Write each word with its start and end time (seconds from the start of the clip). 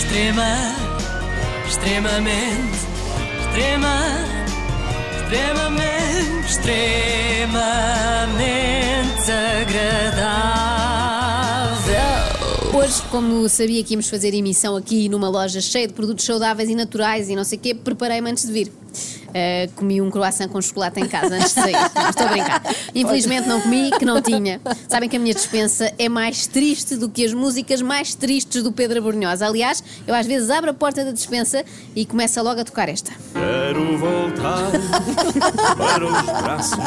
Extrema, 0.00 0.56
extremamente, 1.68 2.78
extrema, 3.38 3.96
extremamente, 5.20 6.46
extremamente 6.48 7.60
agradável. 9.60 10.80
Hoje, 12.72 13.02
como 13.10 13.46
sabia 13.48 13.84
que 13.84 13.92
íamos 13.92 14.08
fazer 14.08 14.32
emissão 14.32 14.74
aqui 14.74 15.06
numa 15.10 15.28
loja 15.28 15.60
cheia 15.60 15.86
de 15.86 15.92
produtos 15.92 16.24
saudáveis 16.24 16.70
e 16.70 16.74
naturais 16.74 17.28
e 17.28 17.36
não 17.36 17.44
sei 17.44 17.58
o 17.58 17.60
quê, 17.60 17.74
preparei-me 17.74 18.30
antes 18.30 18.46
de 18.46 18.52
vir. 18.52 18.68
Uh, 18.68 19.70
comi 19.76 20.00
um 20.00 20.10
croissant 20.10 20.48
com 20.48 20.60
chocolate 20.62 20.98
em 20.98 21.06
casa 21.06 21.36
antes 21.36 21.54
de 21.54 21.60
sair. 21.60 21.76
Estou 22.08 22.26
a 22.26 22.30
brincar. 22.30 22.62
Infelizmente 22.94 23.48
não 23.48 23.60
comi, 23.60 23.90
que 23.98 24.04
não 24.04 24.20
tinha. 24.20 24.60
Sabem 24.88 25.08
que 25.08 25.16
a 25.16 25.20
minha 25.20 25.34
dispensa 25.34 25.92
é 25.98 26.08
mais 26.08 26.46
triste 26.46 26.96
do 26.96 27.08
que 27.08 27.24
as 27.24 27.32
músicas 27.32 27.80
mais 27.82 28.14
tristes 28.14 28.62
do 28.62 28.72
Pedro 28.72 28.98
Abrunhosa. 28.98 29.46
Aliás, 29.46 29.82
eu 30.06 30.14
às 30.14 30.26
vezes 30.26 30.50
abro 30.50 30.70
a 30.70 30.74
porta 30.74 31.04
da 31.04 31.12
dispensa 31.12 31.64
e 31.94 32.04
começa 32.04 32.40
logo 32.42 32.60
a 32.60 32.64
tocar 32.64 32.88
esta. 32.88 33.12
Quero 33.32 33.98
voltar 33.98 34.70
para 35.76 36.04
os 36.06 36.42
braços 36.42 36.78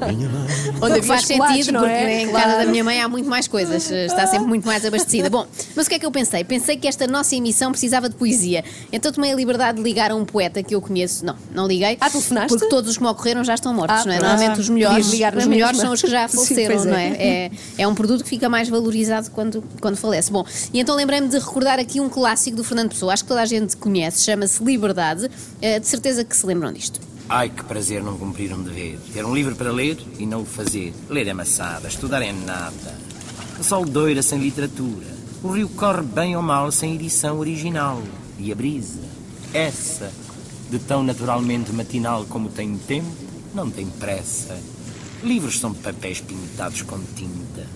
da 0.00 0.06
minha 0.12 0.28
mãe. 0.28 0.46
Onde 0.82 1.00
que 1.00 1.06
faz 1.06 1.24
sentido, 1.26 1.72
não 1.72 1.80
porque 1.80 1.92
é? 1.94 2.22
em 2.22 2.28
Claro. 2.28 2.46
casa 2.46 2.58
da 2.64 2.70
minha 2.70 2.84
mãe 2.84 3.00
há 3.00 3.08
muito 3.08 3.28
mais 3.28 3.48
coisas, 3.48 3.90
está 3.90 4.26
sempre 4.26 4.46
muito 4.46 4.66
mais 4.66 4.84
abastecida. 4.84 5.28
Bom, 5.30 5.46
mas 5.74 5.86
o 5.86 5.88
que 5.88 5.96
é 5.96 5.98
que 5.98 6.06
eu 6.06 6.10
pensei? 6.10 6.44
Pensei 6.44 6.76
que 6.76 6.86
esta 6.86 7.06
nossa 7.06 7.34
emissão 7.34 7.70
precisava 7.70 8.08
de 8.08 8.14
poesia. 8.14 8.64
Então 8.92 9.12
tomei 9.12 9.32
a 9.32 9.34
liberdade 9.34 9.78
de 9.78 9.82
ligar 9.82 10.10
a 10.10 10.14
um 10.14 10.24
poeta 10.24 10.62
que 10.62 10.74
eu 10.74 10.80
conheço. 10.80 11.24
Não, 11.24 11.36
não 11.54 11.66
liguei. 11.66 11.96
Ah, 12.00 12.08
telefonaste? 12.10 12.48
Porque 12.48 12.68
todos 12.68 12.90
os 12.90 12.96
que 12.96 13.02
me 13.02 13.08
ocorreram 13.08 13.42
já 13.44 13.54
estão 13.54 13.74
mortos, 13.74 14.00
Ah, 14.00 14.04
não 14.06 14.12
é? 14.12 14.18
Normalmente 14.20 14.60
os 14.60 14.68
melhores, 14.68 14.99
Podias 15.04 15.12
ligar 15.12 15.36
os 15.36 15.46
melhores 15.46 15.78
mesma. 15.78 15.84
são 15.84 15.94
os 15.94 16.00
que 16.00 16.10
já 16.10 16.26
Sim, 16.28 16.36
faleceram, 16.36 16.74
pois 16.74 16.84
não 16.84 16.96
é. 16.96 17.08
é? 17.08 17.26
é? 17.26 17.50
É 17.78 17.88
um 17.88 17.94
produto 17.94 18.22
que 18.22 18.30
fica 18.30 18.48
mais 18.48 18.68
valorizado 18.68 19.30
quando, 19.30 19.62
quando 19.80 19.96
falece. 19.96 20.30
Bom, 20.30 20.44
e 20.72 20.80
então 20.80 20.94
lembrei-me 20.96 21.28
de 21.28 21.38
recordar 21.38 21.78
aqui 21.78 22.00
um 22.00 22.08
clássico 22.08 22.56
do 22.56 22.64
Fernando 22.64 22.90
Pessoa. 22.90 23.12
Acho 23.12 23.24
que 23.24 23.28
toda 23.28 23.42
a 23.42 23.46
gente 23.46 23.76
conhece, 23.76 24.24
chama-se 24.24 24.62
Liberdade. 24.62 25.30
Eh, 25.60 25.78
de 25.78 25.86
certeza 25.86 26.24
que 26.24 26.36
se 26.36 26.46
lembram 26.46 26.72
disto. 26.72 27.00
Ai, 27.28 27.48
que 27.48 27.62
prazer 27.62 28.02
não 28.02 28.18
cumprir 28.18 28.52
um 28.52 28.62
dever. 28.62 28.98
Ter 29.12 29.24
um 29.24 29.32
livro 29.32 29.54
para 29.54 29.70
ler 29.70 29.96
e 30.18 30.26
não 30.26 30.42
o 30.42 30.44
fazer. 30.44 30.92
Ler 31.08 31.28
é 31.28 31.32
maçada, 31.32 31.86
estudar 31.86 32.22
é 32.22 32.32
nada. 32.32 32.94
O 33.58 33.62
sol 33.62 33.84
doira 33.84 34.20
sem 34.22 34.38
literatura. 34.38 35.06
O 35.42 35.48
rio 35.48 35.68
corre 35.68 36.02
bem 36.02 36.36
ou 36.36 36.42
mal 36.42 36.72
sem 36.72 36.96
edição 36.96 37.38
original. 37.38 38.02
E 38.38 38.50
a 38.50 38.54
brisa, 38.54 39.00
essa, 39.54 40.10
de 40.70 40.78
tão 40.80 41.02
naturalmente 41.02 41.72
matinal 41.72 42.24
como 42.24 42.48
tem 42.48 42.76
tempo, 42.76 43.06
não 43.54 43.70
tem 43.70 43.86
pressa. 43.86 44.58
Livros 45.22 45.60
são 45.60 45.74
papéis 45.74 46.18
pintados 46.20 46.80
com 46.80 46.98
tinta. 47.14 47.66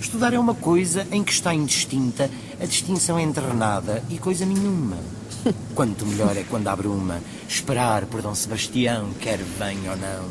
Estudar 0.00 0.32
é 0.34 0.38
uma 0.38 0.54
coisa 0.54 1.04
em 1.10 1.24
que 1.24 1.32
está 1.32 1.52
indistinta 1.52 2.30
a 2.60 2.64
distinção 2.64 3.18
entre 3.18 3.44
nada 3.54 4.04
e 4.08 4.18
coisa 4.18 4.46
nenhuma. 4.46 4.96
Quanto 5.74 6.06
melhor 6.06 6.36
é 6.36 6.44
quando 6.44 6.68
há 6.68 6.76
bruma, 6.76 7.20
esperar 7.48 8.06
por 8.06 8.22
Dom 8.22 8.34
Sebastião, 8.36 9.10
quer 9.20 9.38
venha 9.38 9.90
ou 9.90 9.96
não. 9.96 10.28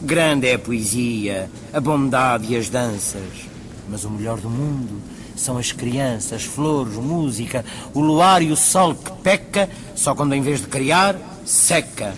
Grande 0.00 0.48
é 0.48 0.54
a 0.54 0.58
poesia, 0.58 1.50
a 1.70 1.80
bondade 1.80 2.50
e 2.50 2.56
as 2.56 2.70
danças. 2.70 3.48
Mas 3.86 4.04
o 4.04 4.10
melhor 4.10 4.40
do 4.40 4.48
mundo 4.48 5.02
são 5.36 5.58
as 5.58 5.70
crianças, 5.70 6.44
flores, 6.44 6.94
música, 6.94 7.62
o 7.92 8.00
luar 8.00 8.42
e 8.42 8.50
o 8.50 8.56
sol 8.56 8.94
que 8.94 9.12
peca 9.22 9.68
só 9.94 10.14
quando 10.14 10.34
em 10.34 10.40
vez 10.40 10.60
de 10.60 10.66
criar, 10.66 11.16
seca. 11.44 12.14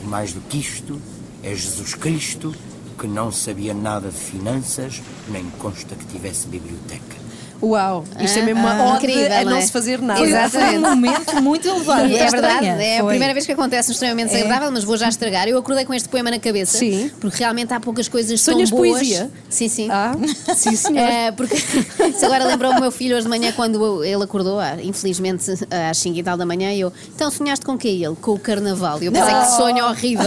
E 0.00 0.06
mais 0.06 0.32
do 0.32 0.40
que 0.40 0.58
isto, 0.58 1.00
é 1.42 1.52
Jesus 1.52 1.94
Cristo 1.94 2.54
que 2.94 3.06
não 3.06 3.30
sabia 3.30 3.74
nada 3.74 4.08
de 4.08 4.16
finanças, 4.16 5.02
nem 5.28 5.44
consta 5.58 5.94
que 5.94 6.06
tivesse 6.06 6.46
biblioteca. 6.48 7.23
Uau, 7.62 8.04
isto 8.20 8.38
é 8.38 8.42
mesmo 8.42 8.60
uma 8.60 8.74
Ah, 8.74 8.94
ode 8.94 9.06
incrível, 9.06 9.32
a 9.32 9.44
não 9.44 9.50
não 9.52 9.56
é? 9.56 9.60
se 9.62 9.72
fazer 9.72 10.00
nada. 10.02 10.20
Exato. 10.20 10.50
Foi 10.50 10.78
um 10.78 10.80
momento 10.80 11.42
muito 11.42 11.66
elevado. 11.68 12.14
É 12.14 12.28
verdade, 12.30 12.66
é 12.66 12.96
a 12.98 13.00
Foi. 13.00 13.08
primeira 13.10 13.32
vez 13.32 13.46
que 13.46 13.52
acontece 13.52 13.90
um 13.90 13.92
extremamente 13.92 14.28
desagradável, 14.32 14.70
mas 14.72 14.84
vou 14.84 14.96
já 14.96 15.08
estragar. 15.08 15.48
Eu 15.48 15.56
acordei 15.58 15.84
com 15.84 15.94
este 15.94 16.08
poema 16.08 16.30
na 16.30 16.38
cabeça, 16.38 16.76
Sim. 16.78 17.10
porque 17.20 17.38
realmente 17.38 17.72
há 17.72 17.80
poucas 17.80 18.06
coisas 18.08 18.40
Sonhas 18.40 18.68
tão 18.68 18.78
boas. 18.78 18.92
poesia? 18.98 19.30
Sim, 19.48 19.68
sim. 19.68 19.88
Ah, 19.90 20.12
sim, 20.54 20.76
senhor. 20.76 21.04
É, 21.14 21.30
porque 21.32 21.54
isso 22.08 22.24
agora 22.24 22.44
lembrou 22.44 22.72
o 22.72 22.80
meu 22.80 22.90
filho 22.90 23.14
hoje 23.16 23.24
de 23.24 23.28
manhã 23.30 23.52
quando 23.52 24.02
ele 24.04 24.22
acordou, 24.24 24.58
ah, 24.58 24.76
infelizmente 24.82 25.44
às 25.90 25.98
5 25.98 26.18
e 26.18 26.22
tal 26.22 26.36
da 26.36 26.44
manhã, 26.46 26.72
e 26.72 26.80
eu, 26.80 26.92
então 27.14 27.30
sonhaste 27.30 27.64
com 27.64 27.72
o 27.72 27.78
quê? 27.78 27.88
E 27.88 28.04
ele, 28.04 28.16
com 28.16 28.32
o 28.32 28.38
carnaval. 28.38 29.02
E 29.02 29.06
eu 29.06 29.12
pensei 29.12 29.34
que 29.34 29.46
sonho 29.56 29.84
horrível 29.84 30.24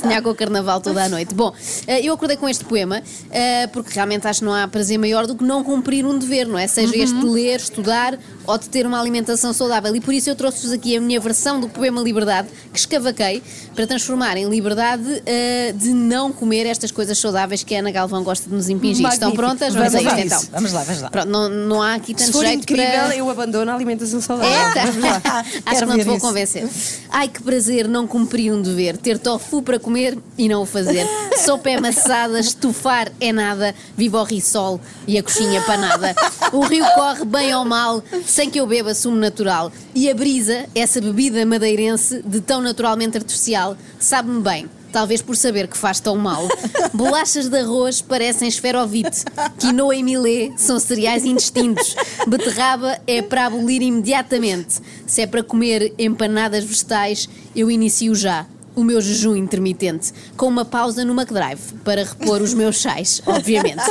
sonhar 0.00 0.20
com 0.22 0.30
o 0.30 0.34
carnaval 0.34 0.80
toda 0.80 1.04
a 1.04 1.08
noite. 1.08 1.34
Bom, 1.34 1.52
eh, 1.86 2.00
eu 2.04 2.12
acordei 2.14 2.36
com 2.36 2.48
este 2.48 2.64
poema 2.64 3.02
eh, 3.30 3.66
porque 3.68 3.90
realmente 3.94 4.26
acho 4.26 4.40
que 4.40 4.44
não 4.46 4.54
há 4.54 4.66
prazer 4.68 4.98
maior 4.98 5.26
do 5.26 5.34
que 5.34 5.44
não 5.44 5.62
cumprir 5.64 6.04
um 6.04 6.18
dever, 6.18 6.46
não 6.46 6.57
é? 6.58 6.66
Seja 6.66 6.96
este 6.96 7.18
de 7.18 7.26
ler, 7.26 7.60
estudar 7.60 8.18
ou 8.46 8.56
de 8.56 8.68
ter 8.68 8.86
uma 8.86 8.98
alimentação 8.98 9.52
saudável. 9.52 9.94
E 9.94 10.00
por 10.00 10.14
isso 10.14 10.30
eu 10.30 10.34
trouxe-vos 10.34 10.72
aqui 10.72 10.96
a 10.96 11.00
minha 11.00 11.20
versão 11.20 11.60
do 11.60 11.68
poema 11.68 12.00
Liberdade, 12.00 12.48
que 12.72 12.78
escavaquei 12.78 13.42
para 13.74 13.86
transformar 13.86 14.36
em 14.36 14.48
liberdade 14.48 15.22
eh, 15.26 15.72
de 15.76 15.90
não 15.90 16.32
comer 16.32 16.66
estas 16.66 16.90
coisas 16.90 17.18
saudáveis 17.18 17.62
que 17.62 17.74
a 17.74 17.80
Ana 17.80 17.90
Galvão 17.90 18.24
gosta 18.24 18.48
de 18.48 18.54
nos 18.54 18.68
impingir. 18.68 19.06
Estão 19.06 19.30
Magnífico. 19.30 19.36
prontas? 19.36 19.74
Vamos, 19.74 19.92
Vamos 19.92 20.06
a 20.08 20.20
isto 20.20 20.26
então. 20.26 20.48
Vamos 20.52 20.72
lá, 20.72 20.82
vamos 20.82 21.02
lá. 21.02 21.10
Pronto, 21.10 21.28
não, 21.28 21.48
não 21.48 21.82
há 21.82 21.94
aqui 21.94 22.08
Se 22.08 22.24
tanto 22.24 22.32
for 22.32 22.44
jeito 22.46 22.62
incrível, 22.62 22.90
para... 22.90 23.16
eu 23.16 23.30
abandono 23.30 23.70
a 23.70 23.74
alimentação 23.74 24.20
saudável. 24.20 24.52
É, 24.52 24.74
tá. 24.74 24.84
Vamos 24.86 25.02
lá. 25.02 25.22
Acho 25.66 25.80
que 25.80 25.86
não 25.86 25.98
te 25.98 26.04
vou 26.04 26.16
isso. 26.16 26.26
convencer. 26.26 26.68
Ai, 27.10 27.28
que 27.28 27.42
prazer 27.42 27.86
não 27.86 28.06
cumprir 28.06 28.52
um 28.52 28.62
dever. 28.62 28.96
Ter 28.96 29.18
tofu 29.18 29.62
para 29.62 29.78
comer 29.78 30.18
e 30.36 30.48
não 30.48 30.62
o 30.62 30.66
fazer. 30.66 31.06
Sopa 31.44 31.70
é 31.70 31.80
maçada, 31.80 32.40
estufar 32.40 33.12
é 33.20 33.32
nada. 33.32 33.74
Viva 33.96 34.20
o 34.20 34.24
risol 34.24 34.80
e 35.06 35.18
a 35.18 35.22
coxinha 35.22 35.60
panada. 35.62 36.14
O 36.52 36.60
rio 36.60 36.84
corre 36.94 37.24
bem 37.24 37.54
ou 37.54 37.64
mal, 37.64 38.02
sem 38.24 38.48
que 38.50 38.58
eu 38.58 38.66
beba 38.66 38.94
sumo 38.94 39.16
natural. 39.16 39.70
E 39.94 40.10
a 40.10 40.14
brisa, 40.14 40.66
essa 40.74 41.00
bebida 41.00 41.44
madeirense 41.44 42.22
de 42.24 42.40
tão 42.40 42.60
naturalmente 42.60 43.16
artificial, 43.16 43.76
sabe-me 43.98 44.40
bem. 44.40 44.70
Talvez 44.90 45.20
por 45.20 45.36
saber 45.36 45.68
que 45.68 45.76
faz 45.76 46.00
tão 46.00 46.16
mal. 46.16 46.48
Bolachas 46.94 47.48
de 47.48 47.58
arroz 47.58 48.00
parecem 48.00 48.48
esferovite. 48.48 49.24
Quinoa 49.58 49.94
e 49.94 50.02
milê 50.02 50.52
são 50.56 50.78
cereais 50.80 51.24
indistintos. 51.26 51.94
Beterraba 52.26 52.98
é 53.06 53.20
para 53.20 53.46
abolir 53.46 53.82
imediatamente. 53.82 54.80
Se 55.06 55.20
é 55.20 55.26
para 55.26 55.42
comer 55.42 55.92
empanadas 55.98 56.64
vegetais, 56.64 57.28
eu 57.54 57.70
inicio 57.70 58.14
já 58.14 58.46
o 58.78 58.84
meu 58.84 59.00
jejum 59.00 59.34
intermitente, 59.34 60.12
com 60.36 60.46
uma 60.46 60.64
pausa 60.64 61.04
no 61.04 61.12
McDrive 61.12 61.60
para 61.84 62.04
repor 62.04 62.40
os 62.40 62.54
meus 62.54 62.80
sais, 62.80 63.20
obviamente. 63.26 63.82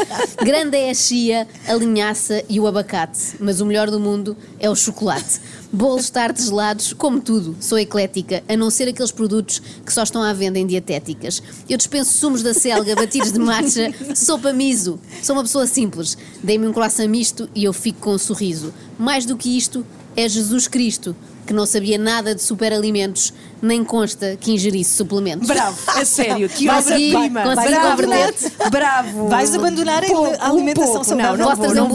Grande 0.41 0.77
é 0.77 0.89
a 0.89 0.93
chia, 0.93 1.45
a 1.67 1.73
linhaça 1.73 2.41
e 2.47 2.57
o 2.57 2.65
abacate, 2.65 3.35
mas 3.37 3.59
o 3.59 3.65
melhor 3.65 3.91
do 3.91 3.99
mundo 3.99 4.37
é 4.59 4.69
o 4.69 4.75
chocolate. 4.75 5.41
Bolos 5.73 6.09
tarde 6.09 6.41
gelados, 6.41 6.93
como 6.93 7.19
tudo, 7.19 7.57
sou 7.59 7.77
eclética, 7.77 8.41
a 8.47 8.55
não 8.55 8.69
ser 8.69 8.87
aqueles 8.87 9.11
produtos 9.11 9.61
que 9.85 9.91
só 9.91 10.03
estão 10.03 10.23
à 10.23 10.31
venda 10.31 10.57
em 10.57 10.65
dietéticas. 10.65 11.43
Eu 11.69 11.77
dispenso 11.77 12.17
sumos 12.17 12.41
da 12.41 12.53
selga, 12.53 12.95
batidos 12.95 13.33
de 13.33 13.39
matcha, 13.39 13.93
sopa 14.15 14.53
miso. 14.53 14.97
Sou 15.21 15.35
uma 15.35 15.43
pessoa 15.43 15.67
simples. 15.67 16.17
Dei-me 16.41 16.65
um 16.65 16.71
croissant 16.71 17.09
misto 17.09 17.49
e 17.53 17.65
eu 17.65 17.73
fico 17.73 17.99
com 17.99 18.13
um 18.13 18.17
sorriso. 18.17 18.73
Mais 18.97 19.25
do 19.25 19.35
que 19.35 19.57
isto, 19.57 19.85
é 20.15 20.29
Jesus 20.29 20.67
Cristo, 20.67 21.13
que 21.47 21.53
não 21.53 21.65
sabia 21.65 21.97
nada 21.97 22.35
de 22.35 22.43
superalimentos, 22.43 23.33
nem 23.61 23.83
consta 23.83 24.37
que 24.39 24.51
ingerisse 24.51 24.95
suplementos. 24.95 25.47
Bravo, 25.47 25.77
a 25.87 26.05
sério, 26.05 26.47
que 26.49 26.69
obra-prima. 26.69 27.43
consegui 27.43 27.75
Bravo. 27.75 28.69
Bravo. 28.69 29.27
Vais 29.29 29.55
abandonar 29.55 30.03
a 30.03 30.07
pouco, 30.07 30.37
alimentação 30.39 30.91
um 30.91 30.93
pouco. 30.93 31.05
saudável. 31.05 31.37
Não, 31.37 31.37
não 31.37 31.45
Posso 31.45 31.57
vou, 31.57 31.65
trazer 31.65 31.81
um 31.81 31.87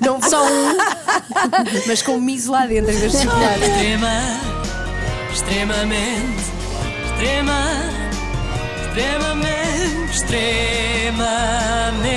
não 0.00 0.18
vou. 0.18 0.30
Só 0.30 0.44
um. 0.44 0.76
Mas 1.86 2.02
com 2.02 2.18
miso 2.18 2.50
lá 2.50 2.66
dentro 2.66 2.90
em 2.90 2.96
vez 2.96 3.12
de 3.12 3.18
chocolate. 3.18 3.60
Extrema, 3.62 4.40
extremamente, 5.32 6.42
extrema, 7.12 7.60
extremamente, 8.88 10.12
extremamente 10.12 12.07